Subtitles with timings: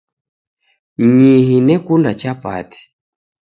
[1.13, 2.81] Nyihi nekunda chapati